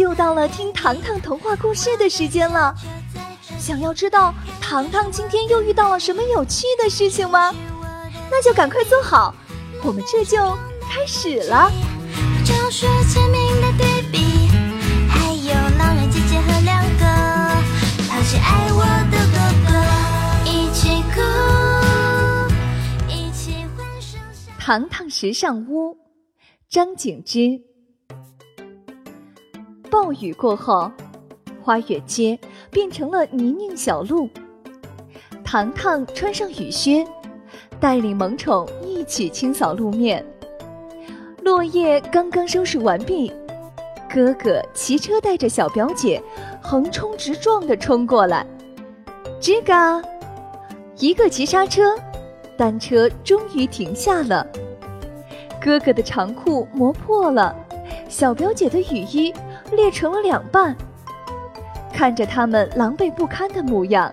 [0.00, 2.74] 又到了听糖糖童话故事的时间了。
[3.58, 7.54] 想要知道糖糖今天又遇到了什么有趣的事情吗？
[8.30, 9.34] 那就赶快坐好，
[9.84, 10.56] 我们这就
[10.88, 11.70] 开始了。
[24.58, 25.98] 糖糖时尚屋，
[26.70, 27.69] 张景之。
[29.90, 30.90] 暴雨过后，
[31.62, 32.38] 花园街
[32.70, 34.28] 变成了泥泞小路。
[35.44, 37.04] 糖糖穿上雨靴，
[37.80, 40.24] 带领萌宠一起清扫路面。
[41.42, 43.32] 落叶刚刚收拾完毕，
[44.08, 46.22] 哥哥骑车带着小表姐
[46.62, 48.46] 横冲直撞地冲过来。
[49.40, 50.00] 吱嘎，
[50.98, 51.96] 一个急刹车。
[52.56, 54.46] 单车终于停下了，
[55.58, 57.56] 哥哥的长裤磨破了，
[58.06, 59.32] 小表姐的雨衣
[59.72, 60.76] 裂成了两半。
[61.92, 64.12] 看着他们狼狈不堪的模样，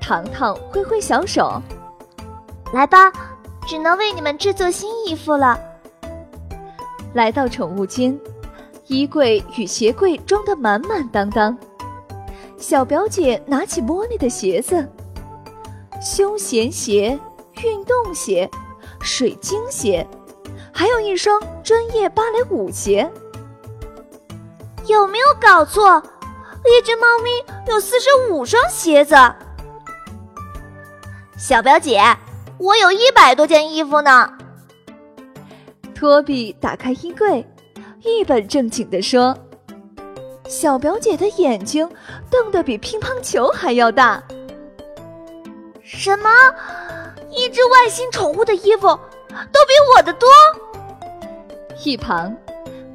[0.00, 1.60] 糖糖挥挥小手
[2.72, 3.12] ：“来吧，
[3.66, 5.58] 只能为你们制作新衣服了。”
[7.14, 8.18] 来到宠物间，
[8.86, 11.56] 衣柜与鞋柜装得满满当当。
[12.56, 14.88] 小表姐拿起茉莉的鞋子，
[16.00, 17.18] 休闲鞋。
[17.62, 18.50] 运动鞋、
[19.00, 20.06] 水晶鞋，
[20.72, 23.08] 还有一双专业芭蕾舞鞋。
[24.86, 26.02] 有没有搞错？
[26.66, 27.30] 一只猫咪
[27.68, 29.14] 有四十五双鞋子。
[31.36, 32.02] 小表姐，
[32.58, 34.30] 我有一百多件衣服呢。
[35.94, 37.46] 托比打开衣柜，
[38.02, 39.36] 一本正经地说
[40.48, 41.88] ：“小表姐的眼睛
[42.30, 44.22] 瞪得比乒乓球还要大。”
[45.82, 46.30] 什么？
[47.30, 50.28] 一只外星宠物的衣服都比我的多。
[51.84, 52.34] 一旁，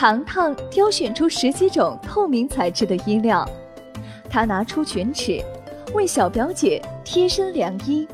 [0.00, 3.46] 糖糖挑选出十几种透明材质的衣料，
[4.30, 5.44] 她拿出卷尺，
[5.92, 8.08] 为小表姐贴身量衣。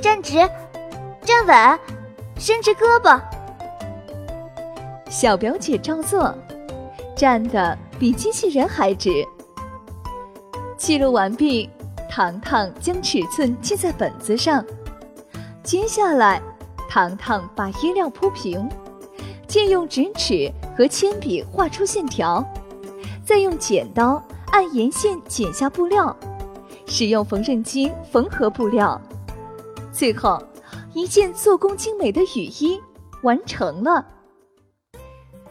[0.00, 0.38] 站直，
[1.20, 1.78] 站稳，
[2.38, 3.20] 伸直胳膊。
[5.10, 6.34] 小表姐照做，
[7.14, 9.10] 站得比机器人还直。
[10.78, 11.68] 记录完毕。
[12.08, 14.64] 糖糖将尺寸记在本子上，
[15.62, 16.40] 接下来，
[16.88, 18.66] 糖糖把衣料铺平，
[19.54, 22.44] 借用直尺和铅笔画出线条，
[23.24, 24.20] 再用剪刀
[24.50, 26.16] 按沿线剪下布料，
[26.88, 29.00] 使用缝纫机缝合布料，
[29.92, 30.42] 最后，
[30.92, 32.80] 一件做工精美的雨衣
[33.22, 34.04] 完成了。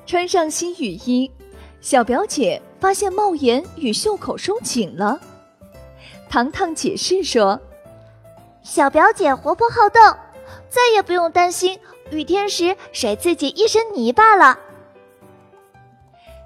[0.06, 1.32] 穿上新雨衣，
[1.80, 5.18] 小表姐发现帽檐与袖口收紧了。
[6.30, 7.58] 糖糖解释说
[8.64, 10.02] ：“小表姐活泼好动，
[10.68, 11.80] 再也不用担心
[12.14, 14.58] 雨天时甩自己一身泥巴了。”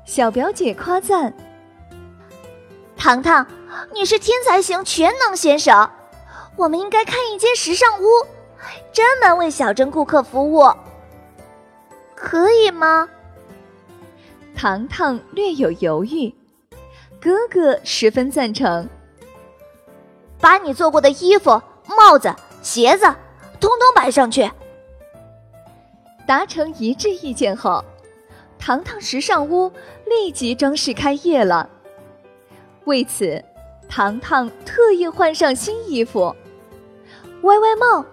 [0.05, 1.33] 小表姐夸赞
[2.95, 3.45] ：“糖糖，
[3.93, 5.89] 你是天才型全能选手，
[6.55, 8.05] 我们应该开一间时尚屋，
[8.93, 10.71] 专门为小镇顾客服务，
[12.15, 13.09] 可以吗？”
[14.55, 16.33] 糖糖略有犹豫，
[17.21, 18.89] 哥哥十分赞成。
[20.39, 23.05] 把你做过的衣服、帽子、鞋子，
[23.59, 24.49] 通通摆上去。
[26.27, 27.83] 达成一致意见后，
[28.59, 29.71] 糖糖时尚屋
[30.05, 31.67] 立即正式开业了。
[32.85, 33.43] 为此，
[33.89, 36.35] 糖糖特意换上新衣服，
[37.41, 38.05] 歪歪帽，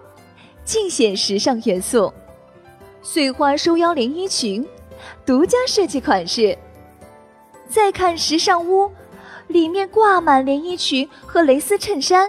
[0.63, 2.11] 尽显时尚元素；
[3.03, 4.65] 碎花收腰连衣裙，
[5.25, 6.57] 独家设计款式。
[7.67, 8.89] 再看时尚屋。
[9.47, 12.27] 里面挂满连衣裙和蕾丝衬衫，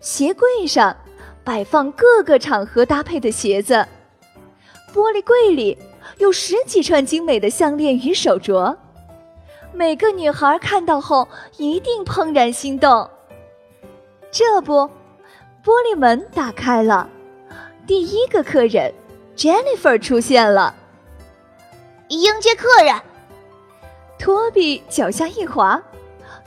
[0.00, 0.94] 鞋柜上
[1.42, 3.88] 摆放各个场合搭配的鞋子，
[4.92, 5.76] 玻璃柜里
[6.18, 8.76] 有十几串精美的项链与手镯，
[9.72, 13.08] 每个女孩看到后一定怦然心动。
[14.30, 14.88] 这不，
[15.64, 17.08] 玻璃门打开了，
[17.86, 18.92] 第一个客人
[19.36, 20.74] Jennifer 出现了，
[22.08, 22.94] 迎接客人。
[24.18, 25.80] 托比脚下一滑。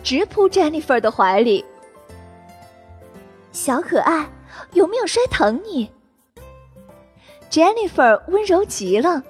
[0.04, 1.64] 直扑 Jennifer 的怀里，
[3.54, 4.30] 小可爱，
[4.74, 5.90] 有没有摔疼你
[7.54, 9.22] ？Jennifer 温柔极了。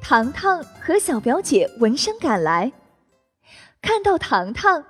[0.00, 2.70] 糖糖和小表姐闻声赶来，
[3.82, 4.84] 看到糖糖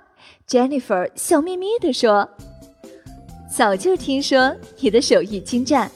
[0.47, 2.29] ，Jennifer 笑眯眯地说
[3.51, 5.89] ：“早就听说你的手艺精湛，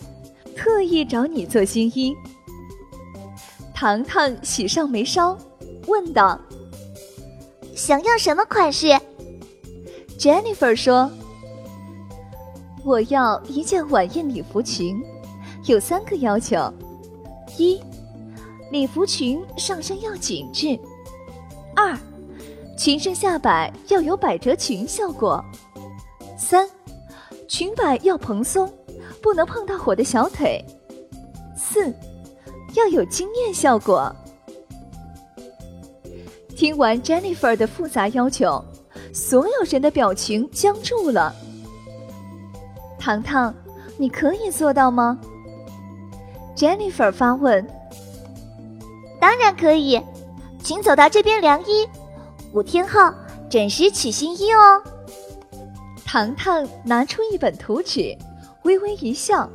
[0.56, 2.15] 特意找你做新衣。”
[3.75, 5.38] 糖糖喜上眉梢，
[5.86, 6.41] 问道。
[7.75, 8.88] 想要什么款式
[10.18, 11.12] ？Jennifer 说
[12.83, 15.00] ：“我要一件晚宴礼服裙，
[15.65, 16.57] 有三个要求：
[17.57, 17.80] 一，
[18.69, 20.77] 礼服裙上身要紧致；
[21.74, 21.98] 二，
[22.77, 25.44] 裙身下摆要有百褶裙效果。
[26.38, 26.69] 三，
[27.48, 28.69] 裙摆要蓬松，
[29.21, 30.63] 不能碰到火的小腿。
[31.56, 31.94] 四，
[32.74, 34.13] 要有惊艳效果。
[36.57, 38.62] 听完 Jennifer 的复杂要求，
[39.13, 41.33] 所有人的表情僵住了。
[43.00, 43.56] 糖糖，
[43.98, 45.18] 你可以做到吗
[46.55, 47.65] ？Jennifer 发问。
[49.19, 50.01] 当然可以，
[50.61, 51.88] 请走到这边量衣，
[52.51, 53.00] 五天后
[53.50, 54.81] 准时取新衣哦。
[56.05, 58.15] 糖糖拿出一本图纸，
[58.63, 59.50] 微微一笑。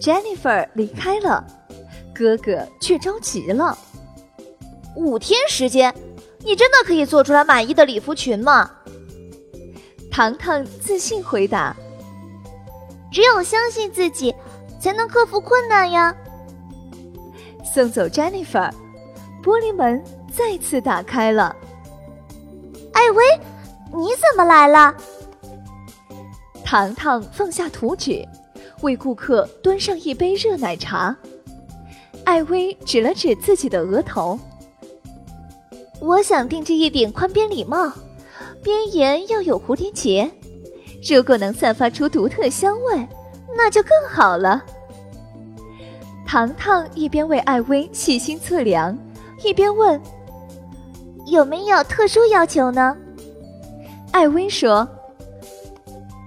[0.00, 1.44] Jennifer 离开了，
[2.14, 3.76] 哥哥却着急了。
[4.96, 5.94] 五天时间，
[6.38, 8.70] 你真的可以做出来满意的礼服裙吗？
[10.10, 11.76] 糖糖自信回答
[13.12, 14.34] ：“只有相信自己，
[14.80, 16.14] 才能克服困难呀。”
[17.62, 18.72] 送走 Jennifer，
[19.42, 20.02] 玻璃门
[20.34, 21.54] 再次打开了。
[22.92, 23.24] 艾薇，
[23.92, 24.94] 你怎么来了？
[26.64, 28.26] 糖糖放下图纸，
[28.82, 31.16] 为顾客端上一杯热奶茶。
[32.24, 34.38] 艾薇指了指自己的额头
[36.00, 37.92] ：“我想定制一顶宽边礼帽，
[38.62, 40.30] 边沿要有蝴蝶结。
[41.08, 43.08] 如果能散发出独特香味，
[43.56, 44.64] 那就更好了。”
[46.26, 48.96] 糖糖一边为艾薇细心测量，
[49.42, 50.00] 一边问
[51.26, 52.96] ：“有没有特殊要求呢？”
[54.12, 54.88] 艾薇说。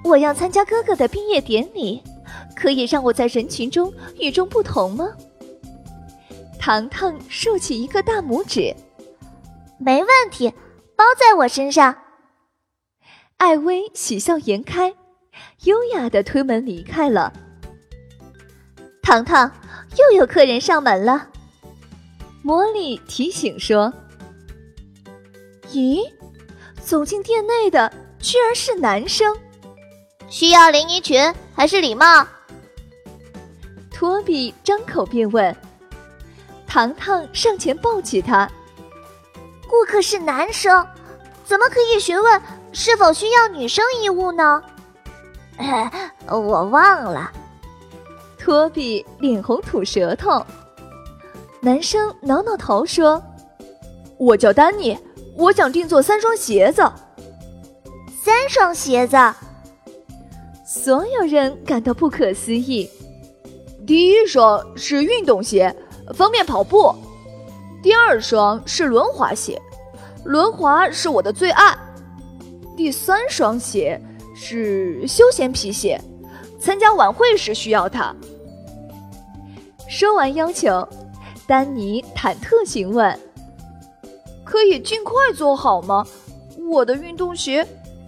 [0.05, 2.03] 我要参加哥哥的毕业典礼，
[2.57, 3.89] 可以让我在人群中
[4.19, 5.07] 与众不同吗？
[6.59, 8.75] 糖糖竖起一个大拇指，
[9.77, 10.53] 没问题，
[10.97, 11.95] 包在我身上。
[13.37, 14.93] 艾薇喜笑颜开，
[15.63, 17.31] 优雅的推门离开了。
[19.01, 19.51] 糖糖，
[19.97, 21.29] 又有客人上门了。
[22.43, 23.93] 茉莉提醒说
[25.71, 26.01] ：“咦，
[26.81, 29.35] 走进店内的居然是男生。”
[30.29, 32.25] 需要连衣裙还是礼帽？
[33.91, 35.55] 托比张口便问。
[36.65, 38.49] 糖糖上前抱起他。
[39.69, 40.85] 顾客是男生，
[41.45, 42.41] 怎么可以询问
[42.71, 44.63] 是否需要女生衣物呢？
[46.29, 47.31] 我忘了。
[48.37, 50.45] 托比脸红吐舌头。
[51.61, 53.23] 男生挠挠头说
[54.19, 54.97] ：“我叫丹尼，
[55.35, 56.81] 我想定做三双鞋子。”
[58.21, 59.17] 三双鞋子。
[60.65, 62.89] 所有人感到不可思议。
[63.85, 65.73] 第一双是运动鞋，
[66.13, 66.93] 方便跑步；
[67.81, 69.61] 第二双是轮滑鞋，
[70.25, 71.73] 轮滑是我的最爱；
[72.75, 74.01] 第三双鞋
[74.35, 75.99] 是休闲皮鞋，
[76.59, 78.15] 参加晚会时需要它。
[79.87, 80.87] 说完要求，
[81.45, 83.19] 丹尼忐忑询问
[84.43, 86.05] ：“可以尽快做好吗？
[86.69, 87.67] 我的运动鞋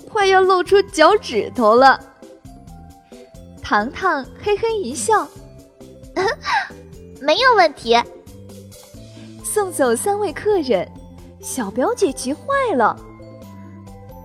[0.10, 2.00] 快要露出脚趾头了。”
[3.62, 5.27] 糖糖嘿嘿一笑，
[7.19, 7.95] 没有问题。
[9.44, 10.89] 送走三位客人，
[11.39, 12.95] 小表姐急坏了。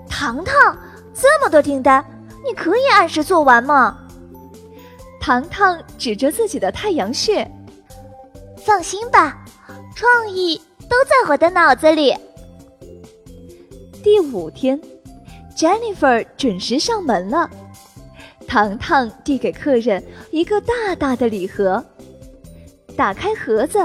[0.09, 0.79] 糖糖，
[1.21, 2.03] 这么多订单，
[2.43, 3.99] 你可以按时做完吗？
[5.21, 7.47] 糖糖指着自己的太阳穴，
[8.57, 9.45] 放心吧，
[9.95, 10.57] 创意
[10.89, 12.17] 都在我的脑子里。
[14.03, 14.81] 第五天
[15.55, 17.51] ，Jennifer 准时上门了。
[18.49, 21.85] 糖糖递给客人一个大大的礼盒，
[22.97, 23.79] 打开盒子，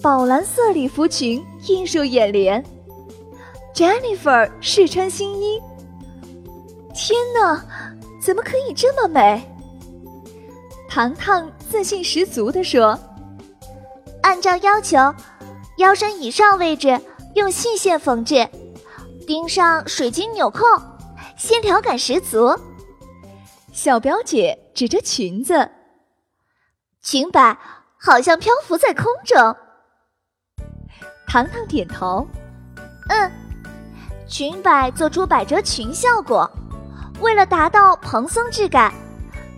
[0.00, 2.64] 宝蓝色礼服裙映入眼帘。
[3.74, 5.60] Jennifer 试穿新衣，
[7.00, 7.64] 天哪，
[8.20, 9.40] 怎么可以这么美？
[10.90, 12.98] 糖糖自信十足地说
[14.20, 14.96] ：“按照要求，
[15.76, 17.00] 腰身以上位置
[17.36, 18.48] 用细线缝制，
[19.28, 20.64] 钉上水晶纽扣，
[21.36, 22.52] 线条感十足。”
[23.72, 25.70] 小表姐指着裙子，
[27.00, 27.56] 裙摆
[27.96, 29.38] 好像漂浮在空中。
[31.28, 32.26] 糖糖点头，
[33.08, 33.30] 嗯，
[34.26, 36.50] 裙摆做出百褶裙效果。
[37.20, 38.92] 为了达到蓬松质感，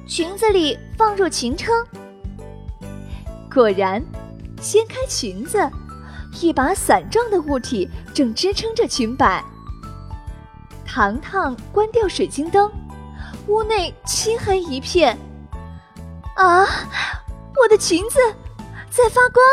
[0.07, 1.75] 裙子里放入裙撑。
[3.52, 4.02] 果然，
[4.61, 5.71] 掀开裙子，
[6.40, 9.45] 一把伞状的物体正支撑着裙摆。
[10.87, 12.71] 糖糖关掉水晶灯。
[13.47, 15.19] 屋内漆黑一片，
[16.37, 16.64] 啊！
[17.57, 18.19] 我的裙子
[18.90, 19.45] 在发光。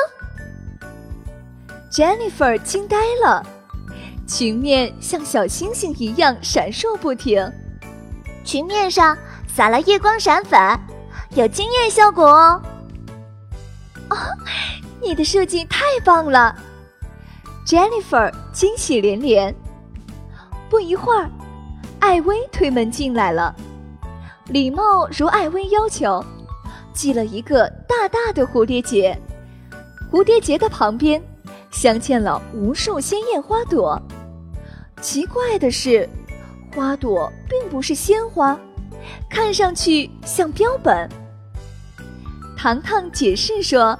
[1.91, 3.43] Jennifer 惊呆了，
[4.27, 7.51] 裙面像小星星一样闪烁不停，
[8.47, 10.57] 裙面上撒了夜光闪粉，
[11.31, 12.61] 有惊艳效果哦。
[14.09, 14.15] 哦，
[15.01, 16.55] 你的设计太棒了
[17.65, 19.53] Jennifer 惊喜连连。
[20.69, 21.29] 不一会儿，
[21.99, 23.53] 艾薇推门进来了。
[24.45, 26.23] 礼貌如艾薇要求，
[26.93, 29.19] 系了一个大大的蝴蝶结。
[30.09, 31.21] 蝴蝶结的旁边
[31.69, 34.01] 镶嵌了无数鲜艳花朵。
[35.01, 36.09] 奇怪的是，
[36.77, 38.55] 花朵并不是鲜花，
[39.27, 41.09] 看上去像标本。
[42.55, 43.97] 糖糖解释说：“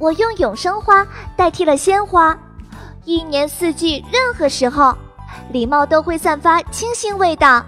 [0.00, 2.36] 我用永生花代替了鲜花，
[3.04, 4.92] 一年四季任何时候，
[5.52, 7.64] 礼帽都会散发清新味道。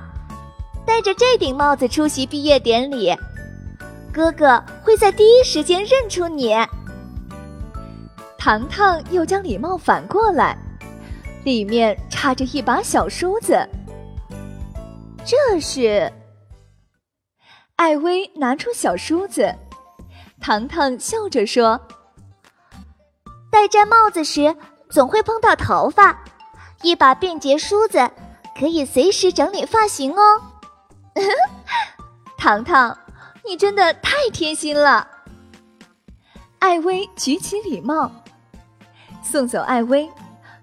[0.85, 3.17] 戴着这顶帽子出席毕业典礼，
[4.13, 6.57] 哥哥会在第一时间认出你。”
[8.37, 10.59] 糖糖又将礼帽反过来，
[11.45, 13.67] 里面插着一把小梳子。
[15.25, 16.13] 这是
[17.77, 19.57] 艾薇拿出小梳子，
[20.39, 21.81] 糖糖笑着说
[23.51, 24.55] ：“戴摘帽子时
[24.91, 26.23] 总会碰到头发，
[26.83, 28.11] 一把便捷梳子
[28.55, 30.43] 可以随时整理发型哦。
[32.37, 32.99] ”糖糖，
[33.47, 35.09] 你真的太贴心了。
[36.59, 38.13] 艾薇举起礼帽。
[39.23, 40.07] 送走艾薇，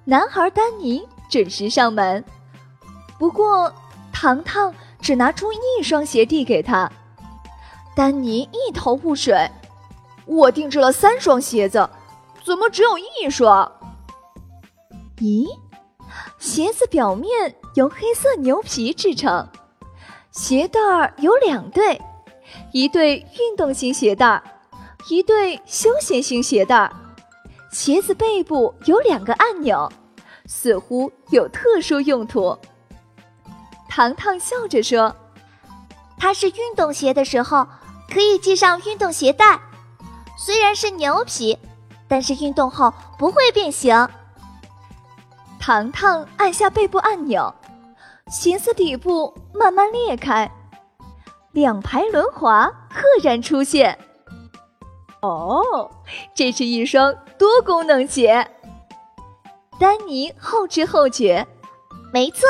[0.04, 2.24] 男孩丹尼准时上门。
[3.18, 3.74] 不过，
[4.14, 6.92] 糖糖只拿出一双鞋递给他。
[7.96, 9.50] 丹尼一头雾水
[10.26, 11.90] ：“我定制了三双鞋子，
[12.44, 13.72] 怎么只有一双？”
[15.18, 15.48] 咦，
[16.38, 19.48] 鞋子表面由黑色牛皮制成，
[20.32, 22.00] 鞋带儿有两对，
[22.72, 24.44] 一对运动型鞋带儿，
[25.10, 26.92] 一对休闲型鞋带儿。
[27.72, 29.92] 鞋子背部有两个按钮，
[30.48, 32.58] 似乎有特殊用途。
[33.90, 35.16] 糖糖笑着说
[36.18, 37.68] ：“它是运动鞋的时候
[38.10, 39.60] 可以系上运动鞋带，
[40.38, 41.58] 虽然是牛皮，
[42.08, 44.08] 但是运动后不会变形。”
[45.60, 47.54] 糖糖按下背部按钮，
[48.32, 50.50] 鞋子底部慢慢裂开，
[51.52, 53.98] 两排轮滑赫然出现。
[55.22, 55.92] 哦，
[56.34, 58.50] 这是一双多功能鞋。
[59.80, 61.46] 丹尼后知后觉，
[62.12, 62.42] 没错。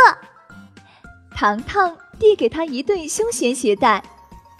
[1.36, 4.03] 糖糖递给他一对休闲鞋带，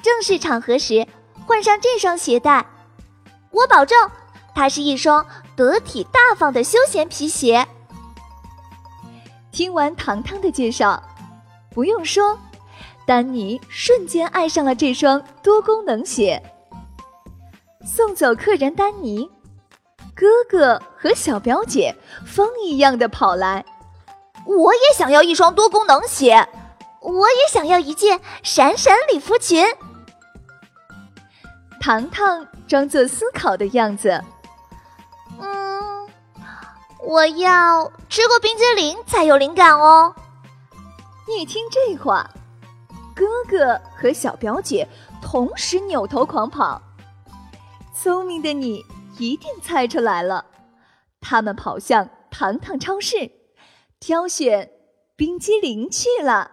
[0.02, 1.08] 正式场合时
[1.46, 2.66] 换上这双鞋带，
[3.52, 3.98] 我保证
[4.54, 7.68] 它是一双得体大方的休闲皮鞋。
[9.52, 11.02] 听完糖糖的介绍，
[11.72, 12.38] 不用说，
[13.06, 16.42] 丹尼瞬间爱上了这双多功能鞋。
[17.86, 19.28] 送走客人丹尼，
[20.18, 21.96] 哥哥和小表姐
[22.26, 23.64] 风一样的跑来。
[24.46, 26.50] 我也想要一双多功能鞋，
[27.02, 29.64] 我也想要一件闪闪礼服裙。
[31.80, 34.24] 糖糖装作思考的样子。
[35.40, 36.10] 嗯，
[37.06, 40.16] 我要吃过冰激凌才有灵感哦。
[41.28, 42.28] 一听这话，
[43.14, 44.88] 哥哥和小表姐
[45.22, 46.82] 同时扭头狂跑。
[47.94, 48.84] 聪明的你
[49.20, 50.46] 一定猜出来了，
[51.20, 53.32] 他们跑向糖糖超市，
[54.00, 54.70] 挑选
[55.16, 56.52] 冰激凌去了。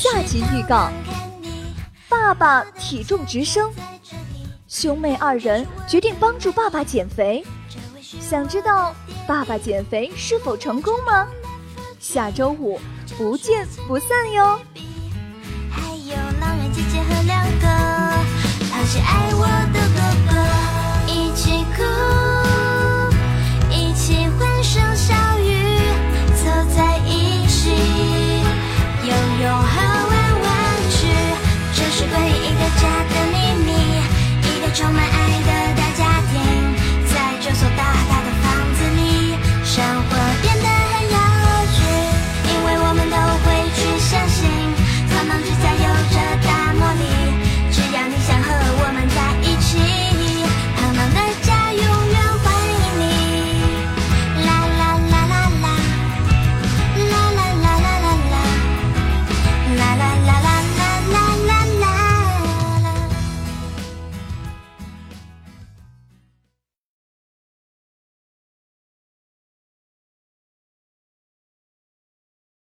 [0.00, 0.90] 下集预告：
[2.08, 3.70] 爸爸体重直升。
[4.66, 7.44] 兄妹二人决定帮助爸爸减肥，
[8.20, 8.94] 想知道
[9.26, 11.26] 爸爸减肥是否成功吗？
[11.98, 12.80] 下周五
[13.16, 14.60] 不见不散哟！